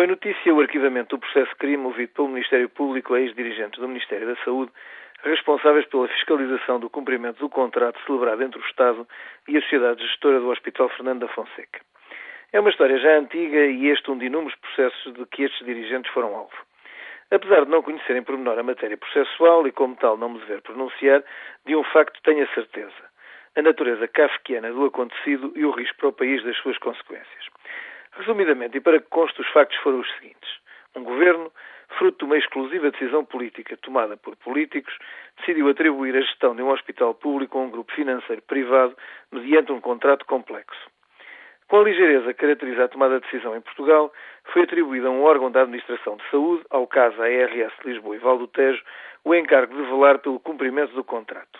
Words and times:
Foi 0.00 0.06
notícia 0.06 0.54
o 0.54 0.60
arquivamento 0.62 1.14
do 1.14 1.20
processo 1.20 1.50
de 1.50 1.56
crime 1.56 1.76
movido 1.76 2.10
pelo 2.14 2.28
Ministério 2.28 2.70
Público 2.70 3.12
a 3.12 3.20
ex-dirigentes 3.20 3.78
do 3.78 3.86
Ministério 3.86 4.28
da 4.28 4.36
Saúde, 4.42 4.72
responsáveis 5.22 5.84
pela 5.88 6.08
fiscalização 6.08 6.80
do 6.80 6.88
cumprimento 6.88 7.38
do 7.38 7.50
contrato 7.50 8.00
celebrado 8.06 8.42
entre 8.42 8.58
o 8.58 8.64
Estado 8.64 9.06
e 9.46 9.58
a 9.58 9.60
Sociedade 9.60 10.02
Gestora 10.02 10.40
do 10.40 10.48
Hospital 10.48 10.88
Fernando 10.88 11.20
da 11.20 11.28
Fonseca. 11.28 11.80
É 12.50 12.58
uma 12.58 12.70
história 12.70 12.96
já 12.98 13.18
antiga 13.18 13.66
e 13.66 13.88
este 13.88 14.10
um 14.10 14.16
de 14.16 14.24
inúmeros 14.24 14.58
processos 14.60 15.12
de 15.12 15.26
que 15.26 15.42
estes 15.42 15.66
dirigentes 15.66 16.10
foram 16.12 16.34
alvo. 16.34 16.56
Apesar 17.30 17.66
de 17.66 17.70
não 17.70 17.82
conhecerem 17.82 18.22
por 18.22 18.38
menor 18.38 18.58
a 18.58 18.62
matéria 18.62 18.96
processual 18.96 19.66
e, 19.68 19.72
como 19.72 19.96
tal, 19.96 20.16
não 20.16 20.30
me 20.30 20.38
dever 20.38 20.62
pronunciar, 20.62 21.22
de 21.66 21.76
um 21.76 21.84
facto 21.84 22.18
tenho 22.22 22.44
a 22.44 22.54
certeza. 22.54 23.10
A 23.54 23.60
natureza 23.60 24.08
kafkiana 24.08 24.72
do 24.72 24.86
acontecido 24.86 25.52
e 25.54 25.62
o 25.66 25.70
risco 25.72 25.98
para 25.98 26.08
o 26.08 26.12
país 26.14 26.42
das 26.42 26.56
suas 26.56 26.78
consequências. 26.78 27.50
Resumidamente, 28.20 28.76
e 28.76 28.80
para 28.82 29.00
que 29.00 29.08
conste, 29.08 29.40
os 29.40 29.48
factos 29.48 29.78
foram 29.78 30.00
os 30.00 30.14
seguintes. 30.16 30.50
Um 30.94 31.02
governo, 31.02 31.50
fruto 31.96 32.18
de 32.18 32.24
uma 32.24 32.36
exclusiva 32.36 32.90
decisão 32.90 33.24
política 33.24 33.78
tomada 33.78 34.14
por 34.14 34.36
políticos, 34.36 34.94
decidiu 35.38 35.70
atribuir 35.70 36.14
a 36.14 36.20
gestão 36.20 36.54
de 36.54 36.62
um 36.62 36.68
hospital 36.68 37.14
público 37.14 37.56
a 37.56 37.62
um 37.62 37.70
grupo 37.70 37.90
financeiro 37.92 38.42
privado 38.42 38.94
mediante 39.32 39.72
um 39.72 39.80
contrato 39.80 40.26
complexo. 40.26 40.78
Com 41.68 41.80
a 41.80 41.84
ligeireza 41.84 42.34
que 42.34 42.40
caracteriza 42.40 42.84
a 42.84 42.88
tomada 42.88 43.20
de 43.20 43.24
decisão 43.24 43.56
em 43.56 43.60
Portugal, 43.62 44.12
foi 44.52 44.64
atribuído 44.64 45.08
a 45.08 45.10
um 45.10 45.22
órgão 45.22 45.50
da 45.50 45.62
Administração 45.62 46.18
de 46.18 46.30
Saúde, 46.30 46.62
ao 46.68 46.86
caso 46.86 47.22
ARS 47.22 47.72
Lisboa 47.86 48.16
e 48.16 48.18
Val 48.18 48.36
do 48.36 48.48
Tejo, 48.48 48.82
o 49.24 49.34
encargo 49.34 49.74
de 49.74 49.82
velar 49.88 50.18
pelo 50.18 50.38
cumprimento 50.40 50.92
do 50.92 51.04
contrato. 51.04 51.58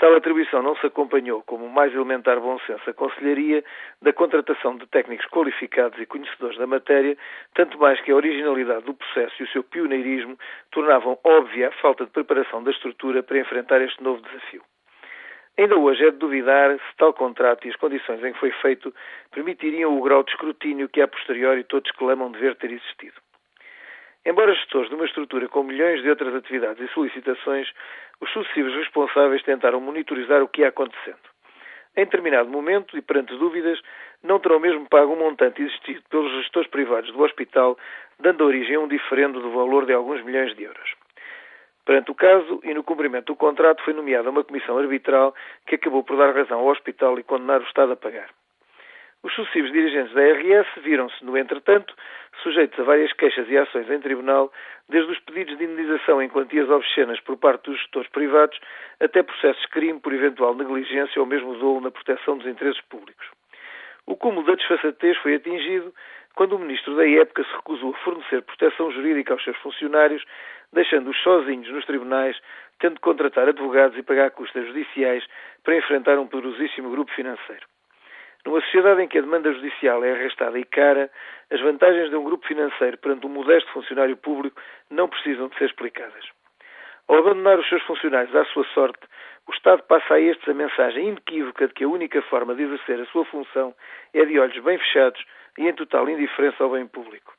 Tal 0.00 0.16
atribuição 0.16 0.62
não 0.62 0.74
se 0.76 0.86
acompanhou, 0.86 1.42
como 1.42 1.68
mais 1.68 1.94
elementar 1.94 2.40
bom 2.40 2.58
senso 2.60 2.88
aconselharia, 2.88 3.62
da 4.00 4.14
contratação 4.14 4.74
de 4.78 4.86
técnicos 4.86 5.26
qualificados 5.26 6.00
e 6.00 6.06
conhecedores 6.06 6.56
da 6.56 6.66
matéria, 6.66 7.18
tanto 7.54 7.78
mais 7.78 8.00
que 8.00 8.10
a 8.10 8.16
originalidade 8.16 8.86
do 8.86 8.94
processo 8.94 9.34
e 9.38 9.44
o 9.44 9.48
seu 9.48 9.62
pioneirismo 9.62 10.38
tornavam 10.70 11.18
óbvia 11.22 11.68
a 11.68 11.72
falta 11.72 12.06
de 12.06 12.12
preparação 12.12 12.64
da 12.64 12.70
estrutura 12.70 13.22
para 13.22 13.40
enfrentar 13.40 13.82
este 13.82 14.02
novo 14.02 14.22
desafio. 14.22 14.62
Ainda 15.58 15.76
hoje 15.76 16.06
é 16.06 16.10
de 16.10 16.16
duvidar 16.16 16.74
se 16.78 16.96
tal 16.96 17.12
contrato 17.12 17.66
e 17.66 17.70
as 17.70 17.76
condições 17.76 18.24
em 18.24 18.32
que 18.32 18.40
foi 18.40 18.52
feito 18.52 18.94
permitiriam 19.30 19.98
o 19.98 20.00
grau 20.00 20.22
de 20.22 20.30
escrutínio 20.30 20.88
que 20.88 21.02
a 21.02 21.08
posteriori 21.08 21.62
todos 21.64 21.90
clamam 21.90 22.32
dever 22.32 22.56
ter 22.56 22.72
existido. 22.72 23.20
Embora 24.24 24.54
gestores 24.54 24.90
de 24.90 24.94
uma 24.94 25.06
estrutura 25.06 25.48
com 25.48 25.62
milhões 25.62 26.02
de 26.02 26.10
outras 26.10 26.34
atividades 26.34 26.82
e 26.82 26.92
solicitações, 26.92 27.68
os 28.20 28.30
sucessivos 28.32 28.74
responsáveis 28.74 29.42
tentaram 29.42 29.80
monitorizar 29.80 30.42
o 30.42 30.48
que 30.48 30.60
ia 30.60 30.68
acontecendo. 30.68 31.18
Em 31.96 32.04
determinado 32.04 32.48
momento, 32.48 32.96
e 32.96 33.02
perante 33.02 33.36
dúvidas, 33.36 33.80
não 34.22 34.38
terão 34.38 34.60
mesmo 34.60 34.88
pago 34.88 35.14
um 35.14 35.18
montante 35.18 35.62
existido 35.62 36.02
pelos 36.10 36.30
gestores 36.42 36.70
privados 36.70 37.10
do 37.12 37.22
hospital, 37.22 37.76
dando 38.18 38.44
origem 38.44 38.76
a 38.76 38.80
um 38.80 38.86
diferendo 38.86 39.40
do 39.40 39.50
valor 39.50 39.86
de 39.86 39.92
alguns 39.92 40.22
milhões 40.22 40.54
de 40.54 40.64
euros. 40.64 40.94
Perante 41.84 42.10
o 42.10 42.14
caso 42.14 42.60
e 42.62 42.74
no 42.74 42.84
cumprimento 42.84 43.26
do 43.26 43.36
contrato 43.36 43.82
foi 43.82 43.94
nomeada 43.94 44.30
uma 44.30 44.44
comissão 44.44 44.78
arbitral 44.78 45.34
que 45.66 45.74
acabou 45.74 46.04
por 46.04 46.16
dar 46.16 46.34
razão 46.34 46.60
ao 46.60 46.66
hospital 46.66 47.18
e 47.18 47.24
condenar 47.24 47.60
o 47.60 47.64
Estado 47.64 47.92
a 47.92 47.96
pagar. 47.96 48.28
Os 49.22 49.34
sucessivos 49.34 49.70
dirigentes 49.70 50.14
da 50.14 50.22
RS 50.22 50.82
viram-se, 50.82 51.22
no 51.22 51.36
entretanto, 51.36 51.94
sujeitos 52.42 52.80
a 52.80 52.84
várias 52.84 53.12
queixas 53.12 53.46
e 53.50 53.58
ações 53.58 53.90
em 53.90 54.00
tribunal, 54.00 54.50
desde 54.88 55.12
os 55.12 55.18
pedidos 55.20 55.58
de 55.58 55.64
indenização 55.64 56.22
em 56.22 56.28
quantias 56.28 56.70
obscenas 56.70 57.20
por 57.20 57.36
parte 57.36 57.64
dos 57.64 57.78
gestores 57.78 58.10
privados 58.10 58.58
até 58.98 59.22
processos 59.22 59.60
de 59.60 59.68
crime 59.68 60.00
por 60.00 60.14
eventual 60.14 60.54
negligência 60.54 61.20
ou 61.20 61.26
mesmo 61.26 61.54
dolo 61.58 61.82
na 61.82 61.90
proteção 61.90 62.38
dos 62.38 62.46
interesses 62.46 62.80
públicos. 62.82 63.26
O 64.06 64.16
cúmulo 64.16 64.46
da 64.46 64.54
desfaçatez 64.54 65.18
foi 65.18 65.34
atingido 65.34 65.94
quando 66.34 66.56
o 66.56 66.58
ministro 66.58 66.96
da 66.96 67.06
época 67.06 67.44
se 67.44 67.52
recusou 67.52 67.90
a 67.94 67.98
fornecer 67.98 68.40
proteção 68.42 68.90
jurídica 68.90 69.34
aos 69.34 69.44
seus 69.44 69.56
funcionários, 69.58 70.24
deixando-os 70.72 71.22
sozinhos 71.22 71.68
nos 71.68 71.84
tribunais, 71.84 72.40
tendo 72.78 72.94
de 72.94 73.00
contratar 73.00 73.48
advogados 73.48 73.98
e 73.98 74.02
pagar 74.02 74.30
custas 74.30 74.66
judiciais 74.66 75.22
para 75.62 75.76
enfrentar 75.76 76.18
um 76.18 76.26
poderosíssimo 76.26 76.90
grupo 76.90 77.12
financeiro. 77.12 77.69
Numa 78.44 78.60
sociedade 78.62 79.02
em 79.02 79.08
que 79.08 79.18
a 79.18 79.20
demanda 79.20 79.52
judicial 79.52 80.02
é 80.02 80.12
arrastada 80.12 80.58
e 80.58 80.64
cara, 80.64 81.10
as 81.50 81.60
vantagens 81.60 82.08
de 82.08 82.16
um 82.16 82.24
grupo 82.24 82.46
financeiro 82.46 82.96
perante 82.98 83.26
um 83.26 83.30
modesto 83.30 83.70
funcionário 83.72 84.16
público 84.16 84.60
não 84.90 85.08
precisam 85.08 85.48
de 85.48 85.58
ser 85.58 85.66
explicadas. 85.66 86.24
Ao 87.06 87.16
abandonar 87.16 87.58
os 87.58 87.68
seus 87.68 87.82
funcionários 87.82 88.34
à 88.34 88.44
sua 88.46 88.64
sorte, 88.72 89.00
o 89.46 89.52
Estado 89.52 89.82
passa 89.82 90.14
a 90.14 90.20
estes 90.20 90.48
a 90.48 90.54
mensagem 90.54 91.08
inequívoca 91.08 91.66
de 91.66 91.74
que 91.74 91.84
a 91.84 91.88
única 91.88 92.22
forma 92.22 92.54
de 92.54 92.62
exercer 92.62 93.00
a 93.00 93.06
sua 93.06 93.24
função 93.24 93.74
é 94.14 94.24
de 94.24 94.38
olhos 94.38 94.62
bem 94.62 94.78
fechados 94.78 95.24
e 95.58 95.68
em 95.68 95.72
total 95.74 96.08
indiferença 96.08 96.62
ao 96.62 96.70
bem 96.70 96.86
público. 96.86 97.34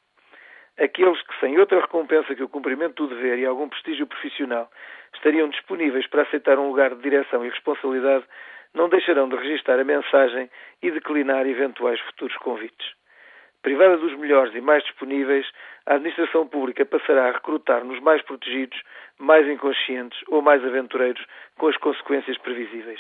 Aqueles 0.78 1.22
que, 1.22 1.40
sem 1.40 1.58
outra 1.60 1.80
recompensa 1.80 2.36
que 2.36 2.44
o 2.44 2.50
cumprimento 2.50 3.08
do 3.08 3.16
dever 3.16 3.40
e 3.40 3.46
algum 3.46 3.70
prestígio 3.70 4.08
profissional, 4.08 4.70
estariam 5.14 5.48
disponíveis 5.50 6.06
para 6.08 6.24
aceitar 6.24 6.60
um 6.60 6.68
lugar 6.68 6.96
de 6.96 7.02
direção 7.02 7.46
e 7.46 7.50
responsabilidade, 7.50 8.26
não 8.74 8.90
deixarão 8.90 9.28
de 9.28 9.36
registar 9.36 9.80
a 9.80 9.84
mensagem 9.84 10.50
e 10.82 10.92
declinar 10.92 11.46
eventuais 11.48 12.00
futuros 12.02 12.36
convites. 12.38 12.94
Privada 13.62 13.98
dos 13.98 14.18
melhores 14.18 14.56
e 14.56 14.62
mais 14.62 14.84
disponíveis, 14.84 15.48
a 15.86 15.94
administração 15.94 16.48
pública 16.48 16.86
passará 16.86 17.28
a 17.28 17.32
recrutar 17.32 17.84
nos 17.84 18.00
mais 18.00 18.22
protegidos, 18.24 18.82
mais 19.20 19.48
inconscientes 19.48 20.20
ou 20.30 20.42
mais 20.42 20.66
aventureiros, 20.66 21.24
com 21.58 21.68
as 21.68 21.78
consequências 21.78 22.38
previsíveis. 22.40 23.00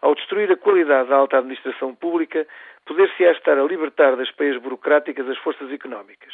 Ao 0.00 0.14
destruir 0.14 0.52
a 0.52 0.56
qualidade 0.56 1.08
da 1.08 1.16
alta 1.16 1.38
administração 1.38 1.94
pública, 1.96 2.46
poder-se-á 2.86 3.32
estar 3.32 3.58
a 3.58 3.64
libertar 3.64 4.14
das 4.14 4.30
peias 4.30 4.56
burocráticas 4.62 5.28
as 5.28 5.38
forças 5.38 5.72
económicas, 5.72 6.32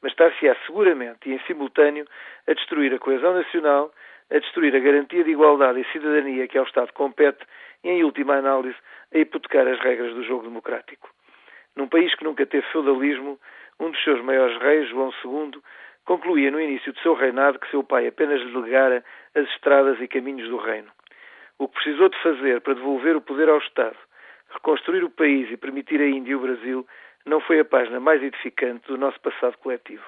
mas 0.00 0.12
estar-se-á 0.12 0.56
seguramente 0.64 1.28
e 1.28 1.34
em 1.34 1.40
simultâneo 1.40 2.06
a 2.48 2.54
destruir 2.54 2.94
a 2.94 2.98
coesão 2.98 3.34
nacional, 3.34 3.92
a 4.32 4.38
destruir 4.38 4.74
a 4.74 4.80
garantia 4.80 5.22
de 5.22 5.30
igualdade 5.30 5.80
e 5.80 5.92
cidadania 5.92 6.48
que 6.48 6.56
ao 6.56 6.64
Estado 6.64 6.92
compete 6.94 7.44
e, 7.84 7.90
em 7.90 8.02
última 8.02 8.36
análise, 8.36 8.76
a 9.14 9.18
hipotecar 9.18 9.68
as 9.68 9.78
regras 9.80 10.14
do 10.14 10.24
jogo 10.24 10.44
democrático. 10.44 11.10
Num 11.76 11.86
país 11.86 12.14
que 12.14 12.24
nunca 12.24 12.46
teve 12.46 12.66
feudalismo, 12.72 13.38
um 13.78 13.90
dos 13.90 14.02
seus 14.02 14.22
maiores 14.22 14.56
reis, 14.58 14.88
João 14.88 15.12
II, 15.24 15.60
concluía 16.04 16.50
no 16.50 16.60
início 16.60 16.92
do 16.92 17.00
seu 17.00 17.14
reinado 17.14 17.58
que 17.58 17.70
seu 17.70 17.84
pai 17.84 18.06
apenas 18.06 18.40
lhe 18.40 18.58
legara 18.58 19.04
as 19.34 19.46
estradas 19.50 20.00
e 20.00 20.08
caminhos 20.08 20.48
do 20.48 20.56
reino. 20.56 20.90
O 21.58 21.68
que 21.68 21.74
precisou 21.74 22.08
de 22.08 22.22
fazer 22.22 22.60
para 22.60 22.74
devolver 22.74 23.16
o 23.16 23.20
poder 23.20 23.48
ao 23.48 23.58
Estado, 23.58 23.96
reconstruir 24.50 25.04
o 25.04 25.10
país 25.10 25.50
e 25.50 25.56
permitir 25.56 26.00
a 26.00 26.08
Índia 26.08 26.32
e 26.32 26.34
o 26.34 26.40
Brasil 26.40 26.86
não 27.26 27.40
foi 27.40 27.60
a 27.60 27.64
página 27.64 28.00
mais 28.00 28.22
edificante 28.22 28.86
do 28.88 28.96
nosso 28.96 29.20
passado 29.20 29.56
coletivo. 29.58 30.04